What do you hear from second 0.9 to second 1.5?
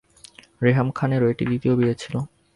খানেরও এটি